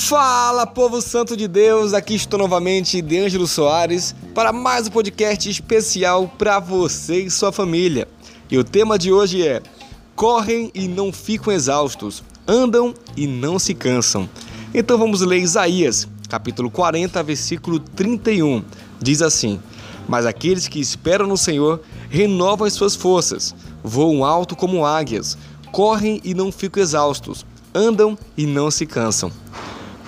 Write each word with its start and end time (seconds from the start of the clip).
Fala, 0.00 0.64
povo 0.64 1.02
santo 1.02 1.36
de 1.36 1.48
Deus! 1.48 1.92
Aqui 1.92 2.14
estou 2.14 2.38
novamente, 2.38 3.02
de 3.02 3.18
Ângelo 3.18 3.48
Soares, 3.48 4.14
para 4.32 4.52
mais 4.52 4.86
um 4.86 4.90
podcast 4.90 5.50
especial 5.50 6.32
para 6.38 6.60
você 6.60 7.24
e 7.24 7.30
sua 7.30 7.50
família. 7.50 8.06
E 8.48 8.56
o 8.56 8.62
tema 8.62 8.96
de 8.96 9.12
hoje 9.12 9.44
é: 9.44 9.60
Correm 10.14 10.70
e 10.72 10.86
não 10.86 11.12
ficam 11.12 11.52
exaustos, 11.52 12.22
andam 12.46 12.94
e 13.16 13.26
não 13.26 13.58
se 13.58 13.74
cansam. 13.74 14.30
Então 14.72 14.96
vamos 14.96 15.20
ler 15.20 15.40
Isaías, 15.40 16.06
capítulo 16.28 16.70
40, 16.70 17.20
versículo 17.24 17.80
31. 17.80 18.62
Diz 19.02 19.20
assim: 19.20 19.60
Mas 20.08 20.24
aqueles 20.24 20.68
que 20.68 20.78
esperam 20.78 21.26
no 21.26 21.36
Senhor 21.36 21.82
renovam 22.08 22.68
as 22.68 22.72
suas 22.72 22.94
forças, 22.94 23.52
voam 23.82 24.24
alto 24.24 24.54
como 24.54 24.86
águias, 24.86 25.36
correm 25.72 26.20
e 26.24 26.34
não 26.34 26.52
ficam 26.52 26.80
exaustos, 26.80 27.44
andam 27.74 28.16
e 28.36 28.46
não 28.46 28.70
se 28.70 28.86
cansam. 28.86 29.32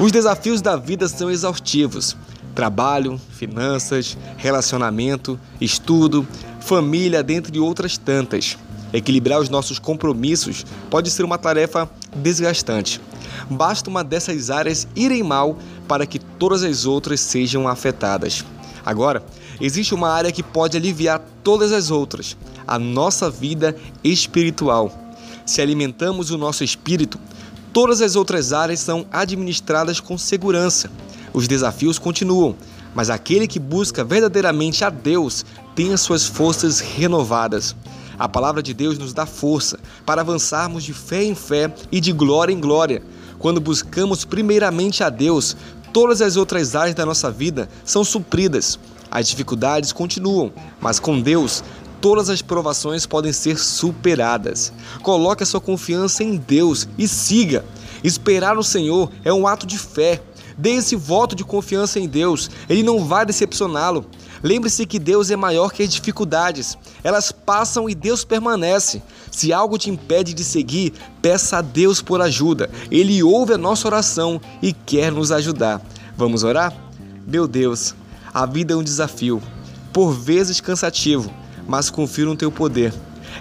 Os 0.01 0.11
desafios 0.11 0.63
da 0.63 0.77
vida 0.77 1.07
são 1.07 1.31
exaustivos: 1.31 2.17
trabalho, 2.55 3.21
finanças, 3.33 4.17
relacionamento, 4.39 5.39
estudo, 5.61 6.27
família, 6.59 7.23
dentre 7.23 7.61
outras 7.61 7.99
tantas. 7.99 8.57
Equilibrar 8.95 9.39
os 9.39 9.51
nossos 9.51 9.79
compromissos 9.79 10.65
pode 10.89 11.11
ser 11.11 11.23
uma 11.23 11.37
tarefa 11.37 11.89
desgastante. 12.17 12.99
Basta 13.51 13.91
uma 13.91 14.03
dessas 14.03 14.49
áreas 14.49 14.89
irem 14.97 15.23
mal 15.23 15.59
para 15.87 16.07
que 16.07 16.19
todas 16.19 16.63
as 16.63 16.87
outras 16.87 17.21
sejam 17.21 17.69
afetadas. 17.69 18.43
Agora, 18.85 19.23
existe 19.61 19.95
uma 19.95 20.09
área 20.09 20.33
que 20.33 20.43
pode 20.43 20.79
aliviar 20.79 21.21
todas 21.45 21.73
as 21.73 21.91
outras: 21.91 22.39
a 22.67 22.79
nossa 22.79 23.31
vida 23.31 23.77
espiritual. 24.03 24.91
Se 25.45 25.61
alimentamos 25.61 26.31
o 26.31 26.39
nosso 26.39 26.65
espírito, 26.65 27.19
Todas 27.73 28.03
as 28.03 28.17
outras 28.17 28.53
áreas 28.53 28.81
são 28.81 29.07
administradas 29.13 30.01
com 30.01 30.19
segurança. 30.19 30.91
Os 31.33 31.47
desafios 31.47 32.01
continuam, 32.01 32.57
mas 32.93 33.11
aquele 33.11 33.47
que 33.47 33.61
busca 33.61 34.03
verdadeiramente 34.03 34.85
a 34.85 34.91
Deus 34.91 35.45
tem 35.77 35.93
as 35.93 36.01
suas 36.01 36.27
forças 36.27 36.81
renovadas. 36.81 37.77
A 38.19 38.29
palavra 38.29 38.61
de 38.61 38.75
Deus 38.75 38.99
nos 38.99 39.13
dá 39.13 39.25
força 39.25 39.79
para 40.05 40.21
avançarmos 40.21 40.83
de 40.83 40.93
fé 40.93 41.23
em 41.23 41.35
fé 41.35 41.73
e 41.93 42.01
de 42.01 42.13
glória 42.13 42.53
em 42.53 42.61
glória. 42.61 43.03
Quando 43.39 43.61
buscamos 43.61 44.25
primeiramente 44.25 45.05
a 45.05 45.09
Deus, 45.09 45.57
todas 45.93 46.21
as 46.21 46.37
outras 46.37 46.75
áreas 46.75 46.97
da 46.97 47.07
nossa 47.07 47.31
vida 47.31 47.69
são 47.85 48.03
supridas. 48.03 48.81
As 49.09 49.29
dificuldades 49.29 49.93
continuam, 49.93 50.53
mas 50.81 50.99
com 50.99 51.21
Deus 51.21 51.63
todas 52.01 52.31
as 52.31 52.43
provações 52.43 53.07
podem 53.07 53.33
ser 53.33 53.59
superadas. 53.59 54.73
Coloque 55.03 55.43
a 55.43 55.47
sua 55.47 55.61
confiança 55.61 56.25
em 56.25 56.37
Deus 56.37 56.89
e 56.99 57.07
siga. 57.07 57.65
Esperar 58.03 58.55
no 58.55 58.65
Senhor 58.65 59.11
é 59.25 59.33
um 59.33 59.47
ato 59.47 59.67
de 59.67 59.79
fé. 59.79 60.21
Dê 60.57 60.71
esse 60.71 60.97
voto 60.97 61.35
de 61.35 61.45
confiança 61.45 61.99
em 61.99 62.07
Deus, 62.07 62.51
ele 62.69 62.83
não 62.83 63.05
vai 63.05 63.25
decepcioná-lo. 63.25 64.05
Lembre-se 64.43 64.87
que 64.87 64.99
Deus 64.99 65.31
é 65.31 65.37
maior 65.37 65.73
que 65.73 65.83
as 65.83 65.89
dificuldades. 65.89 66.77
Elas 67.05 67.31
passam 67.31 67.89
e 67.89 67.95
Deus 67.95 68.25
permanece. 68.25 69.03
Se 69.31 69.53
algo 69.53 69.79
te 69.79 69.91
impede 69.91 70.35
de 70.35 70.45
seguir, 70.45 70.93
peça 71.21 71.59
a 71.59 71.63
Deus 71.63 72.01
por 72.03 72.21
ajuda. 72.21 72.71
Ele 72.91 73.23
ouve 73.23 73.55
a 73.55 73.59
nossa 73.59 73.87
oração 73.87 74.41
e 74.63 74.73
quer 74.73 75.13
nos 75.13 75.31
ajudar. 75.31 75.81
Vamos 76.17 76.43
orar? 76.43 76.75
Meu 77.27 77.47
Deus, 77.47 77.95
a 78.33 78.45
vida 78.45 78.75
é 78.75 78.77
um 78.77 78.83
desafio, 78.83 79.43
por 79.93 80.13
vezes 80.13 80.61
cansativo, 80.61 81.33
mas 81.71 81.89
confio 81.89 82.27
no 82.27 82.35
teu 82.35 82.51
poder. 82.51 82.93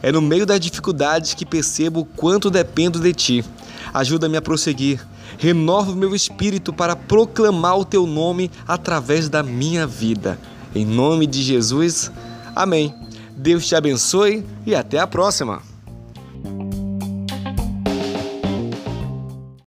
É 0.04 0.12
no 0.12 0.22
meio 0.22 0.46
das 0.46 0.60
dificuldades 0.60 1.34
que 1.34 1.44
percebo 1.44 2.02
o 2.02 2.06
quanto 2.06 2.52
dependo 2.52 3.00
de 3.00 3.12
ti. 3.12 3.46
Ajuda-me 3.92 4.38
a 4.38 4.42
prosseguir. 4.42 5.04
Renova 5.40 5.92
o 5.92 5.96
meu 5.96 6.14
espírito 6.14 6.72
para 6.72 6.96
proclamar 6.96 7.80
o 7.80 7.86
teu 7.86 8.06
nome 8.06 8.52
através 8.68 9.30
da 9.30 9.42
minha 9.42 9.88
vida. 9.88 10.38
Em 10.76 10.86
nome 10.86 11.26
de 11.26 11.42
Jesus, 11.42 12.12
amém. 12.56 12.94
Deus 13.36 13.66
te 13.66 13.74
abençoe 13.74 14.46
e 14.64 14.76
até 14.76 15.00
a 15.00 15.08
próxima. 15.08 15.69